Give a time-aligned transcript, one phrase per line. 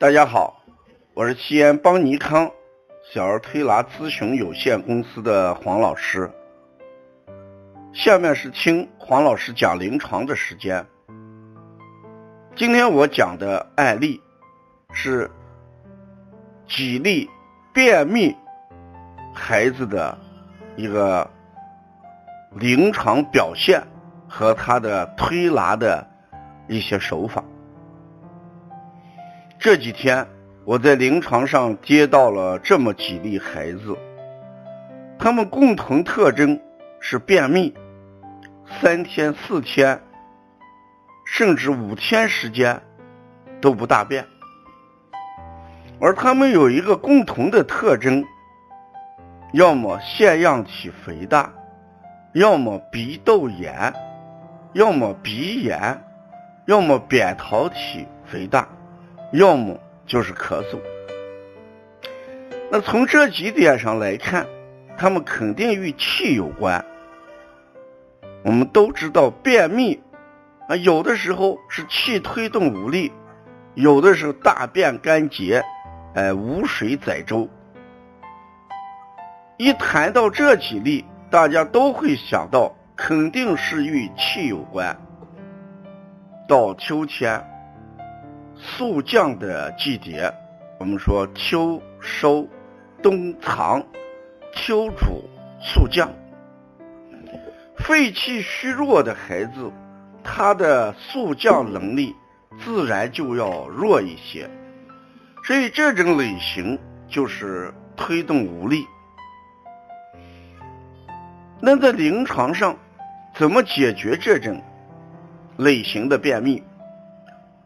[0.00, 0.62] 大家好，
[1.12, 2.50] 我是西安邦尼康
[3.12, 6.30] 小儿推拿咨询有限公司的黄老师。
[7.92, 10.86] 下面是听黄老师讲临床的时间。
[12.56, 14.22] 今天我讲的案例
[14.94, 15.30] 是
[16.66, 17.28] 几例
[17.74, 18.34] 便秘
[19.34, 20.16] 孩子的
[20.76, 21.30] 一个
[22.52, 23.82] 临床表现
[24.26, 26.08] 和他的推拿的
[26.68, 27.44] 一些手法。
[29.60, 30.26] 这几天
[30.64, 33.94] 我在临床上接到了这么几例孩子，
[35.18, 36.58] 他们共同特征
[36.98, 37.74] 是便秘，
[38.80, 40.00] 三天、四天，
[41.26, 42.80] 甚至五天时间
[43.60, 44.24] 都不大便，
[46.00, 48.24] 而他们有一个共同的特征，
[49.52, 51.52] 要么腺样体肥大，
[52.32, 53.92] 要么鼻窦炎，
[54.72, 56.02] 要么鼻炎，
[56.64, 58.66] 要么扁桃体肥大。
[59.32, 60.80] 要么就是咳嗽，
[62.68, 64.44] 那从这几点上来看，
[64.98, 66.84] 他们肯定与气有关。
[68.42, 70.02] 我们都知道便秘
[70.68, 73.12] 啊，有的时候是气推动无力，
[73.74, 75.62] 有的时候大便干结，
[76.14, 77.48] 哎，无水载舟。
[79.58, 85.00] 一谈到这几例，大家都会想到，肯定是与气有关。
[86.48, 87.46] 到秋天。
[88.62, 90.32] 速降的季节，
[90.78, 92.46] 我们说秋收
[93.02, 93.82] 冬藏，
[94.54, 95.24] 秋主
[95.62, 96.12] 速降。
[97.78, 99.72] 肺气虚弱的孩子，
[100.22, 102.14] 他的速降能力
[102.62, 104.48] 自然就要弱一些，
[105.44, 108.84] 所以这种类型就是推动无力。
[111.60, 112.76] 那在临床上
[113.34, 114.62] 怎么解决这种
[115.56, 116.62] 类型的便秘？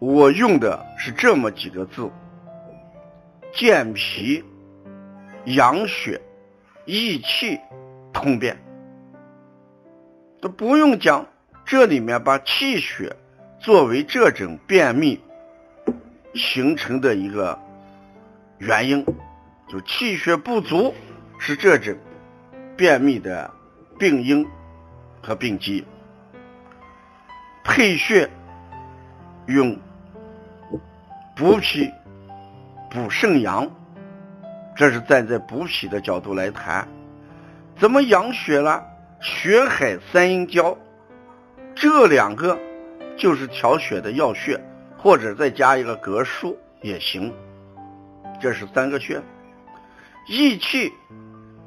[0.06, 2.10] 我用的是这么几个字：
[3.54, 4.44] 健脾、
[5.46, 6.20] 养血、
[6.84, 7.58] 益气、
[8.12, 8.54] 通便。
[10.42, 11.26] 都不用讲，
[11.64, 13.16] 这里面把气血
[13.58, 15.18] 作为这种便秘
[16.34, 17.58] 形成的一个
[18.58, 19.06] 原因，
[19.68, 20.92] 就气血不足
[21.38, 21.96] 是这种
[22.76, 23.50] 便秘的
[23.98, 24.46] 病因
[25.22, 25.82] 和病机。
[27.64, 28.28] 配穴
[29.46, 29.74] 用。
[31.36, 31.92] 补脾、
[32.88, 33.68] 补肾阳，
[34.76, 36.86] 这是站在补脾的角度来谈。
[37.76, 38.80] 怎么养血呢？
[39.20, 40.78] 血海三阴交，
[41.74, 42.56] 这两个
[43.16, 44.62] 就是调血的要穴，
[44.96, 47.32] 或者再加一个膈腧也行。
[48.40, 49.20] 这是三个穴。
[50.28, 50.92] 益气，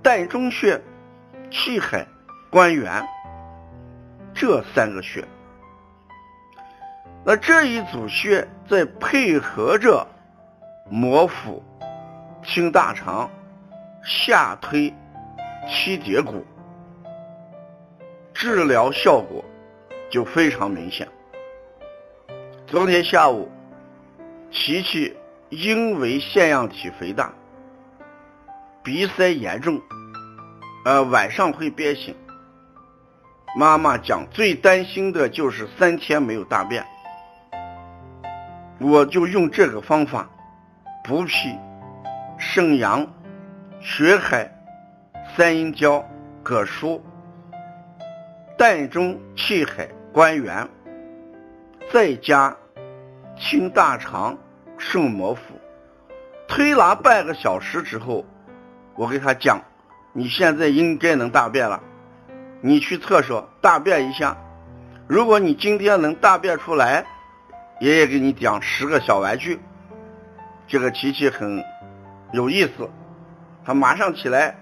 [0.02, 0.82] 膻中穴、
[1.52, 2.08] 气海、
[2.50, 3.06] 关元，
[4.34, 5.28] 这三个穴。
[7.30, 10.08] 那这一组穴再配合着
[10.90, 11.62] 摩腹、
[12.42, 13.30] 清大肠、
[14.02, 14.94] 下推
[15.68, 16.46] 七节骨，
[18.34, 19.44] 治疗效果
[20.10, 21.06] 就非常明显。
[22.66, 23.52] 昨天下午，
[24.50, 25.14] 琪琪
[25.50, 27.34] 因为腺样体肥大，
[28.82, 29.82] 鼻塞严重，
[30.86, 32.16] 呃，晚上会憋醒。
[33.58, 36.88] 妈妈讲最担心的就是三天没有大便。
[38.80, 40.30] 我就用这个方法
[41.04, 41.58] 补脾、
[42.38, 43.08] 肾阳、
[43.80, 44.52] 血海、
[45.36, 45.98] 三阴交、
[46.44, 47.02] 膈腧、
[48.56, 50.68] 膻中、气海、关元，
[51.92, 52.56] 再加
[53.36, 54.38] 清大肠、
[54.78, 55.42] 顺摩腹，
[56.48, 58.24] 推拿半个小时之后，
[58.94, 59.60] 我给他讲，
[60.14, 61.82] 你现在应该能大便了，
[62.62, 64.38] 你去厕所大便一下，
[65.08, 67.04] 如果你今天能大便出来。
[67.80, 69.60] 爷爷给你讲十个小玩具，
[70.68, 71.64] 这个琪琪很
[72.34, 72.90] 有意思，
[73.64, 74.56] 他马上起来，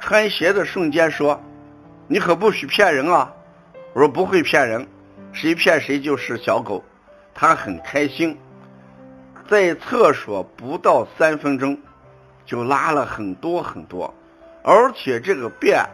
[0.00, 1.38] 穿鞋的瞬间说
[2.08, 3.30] ：“你可不许骗人啊！”
[3.92, 4.86] 我说：“不会骗人，
[5.32, 6.82] 谁骗谁就是小狗。”
[7.34, 8.38] 他很开心，
[9.50, 11.78] 在厕所不到三分钟
[12.46, 14.14] 就拉了很多很多，
[14.64, 15.84] 而且这个便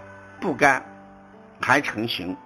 [0.41, 0.85] 不干，
[1.61, 2.37] 还成型。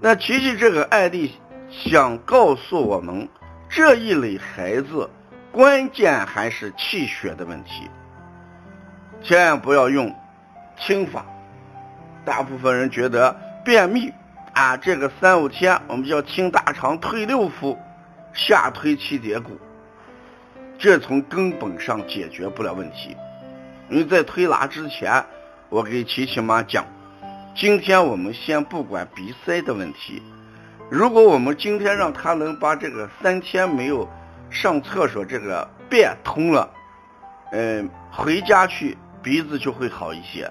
[0.00, 1.36] 那琪琪这个案例。
[1.72, 3.26] 想告诉我们，
[3.70, 5.08] 这一类孩子
[5.50, 7.90] 关键还是气血的问题，
[9.22, 10.14] 千万不要用
[10.78, 11.24] 清法。
[12.26, 13.34] 大部分人觉得
[13.64, 14.12] 便秘
[14.52, 17.76] 啊，这个三五天我们叫清大肠、推六腑、
[18.34, 19.58] 下推七节骨，
[20.78, 23.16] 这从根本上解决不了问题。
[23.88, 25.24] 因为在推拿之前，
[25.70, 26.84] 我给琪琪妈讲，
[27.56, 30.22] 今天我们先不管鼻塞的问题。
[30.94, 34.06] 如果我们今天让他能把这个三天没有
[34.50, 36.68] 上厕所这个便通了，
[37.52, 40.42] 嗯，回家去鼻子就会好一些。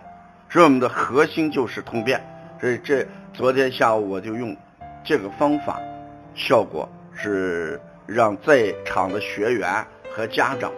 [0.49, 2.19] 所以我们的核心就是通便。
[2.59, 4.57] 所以这昨天下午我就用
[5.03, 5.79] 这个方法，
[6.33, 10.71] 效果是让在场的学员和家长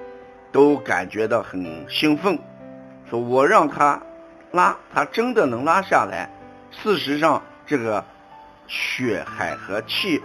[0.52, 2.38] 都感觉到很兴奋。
[3.10, 3.98] 说我让他
[4.52, 6.30] 拉，他真的能拉下来。
[6.70, 8.04] 事实上，这个
[8.68, 10.22] 血海和气，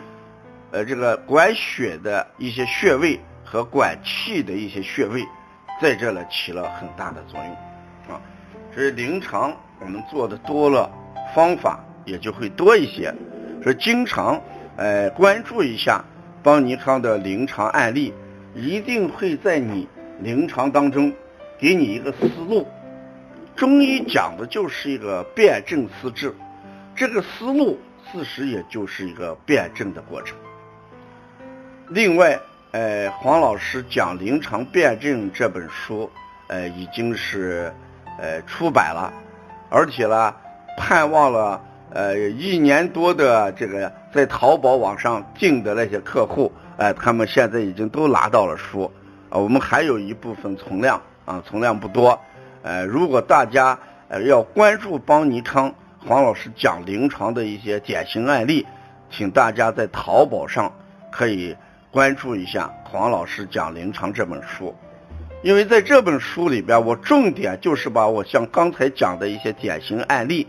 [0.70, 5.24] 呃，这个管血的一些穴位和管气的一些穴位，
[5.80, 8.20] 在这里起了很大的作用啊。
[8.74, 10.90] 所以临床我们做的多了，
[11.34, 13.12] 方法也就会多一些。
[13.62, 14.40] 所以经常
[14.76, 16.04] 呃关注一下
[16.42, 18.14] 邦尼康的临床案例，
[18.54, 19.88] 一定会在你
[20.20, 21.12] 临床当中
[21.58, 22.66] 给你一个思路。
[23.56, 26.32] 中医讲的就是一个辨证施治，
[26.94, 27.76] 这个思路
[28.10, 30.36] 事实也就是一个辩证的过程。
[31.88, 32.38] 另外，
[32.70, 36.10] 呃，黄老师讲临床辩证这本书，
[36.48, 37.72] 呃，已经是
[38.18, 39.12] 呃出版了，
[39.68, 40.34] 而且呢，
[40.78, 41.60] 盼望了
[41.90, 48.90] 呃一年多的这个在淘宝网上订的那些客户，哎，他们现在已经都拿到了书，
[49.28, 52.18] 啊，我们还有一部分存量啊，存量不多。
[52.62, 53.78] 呃，如果大家
[54.08, 55.74] 呃要关注邦尼康
[56.06, 58.66] 黄老师讲临床的一些典型案例，
[59.10, 60.72] 请大家在淘宝上
[61.10, 61.56] 可以
[61.90, 64.74] 关注一下黄老师讲临床这本书，
[65.42, 70.46] 因为在这本书里边，我重点就是把我像刚才讲的一些典型案例，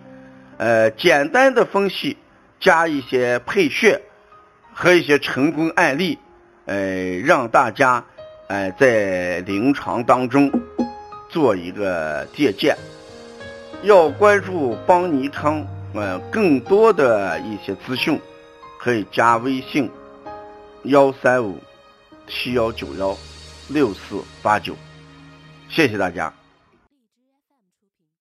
[0.57, 2.17] 呃，简单的分析，
[2.59, 4.01] 加一些配穴
[4.73, 6.19] 和一些成功案例，
[6.65, 8.05] 呃，让大家
[8.47, 10.51] 呃在临床当中。
[11.31, 12.75] 做一个借鉴，
[13.83, 18.19] 要关注邦尼康，呃，更多的一些资讯，
[18.77, 19.89] 可以加微信
[20.83, 21.57] 幺三五
[22.27, 23.17] 七幺九幺
[23.69, 24.75] 六四八九，
[25.69, 26.38] 谢谢大家。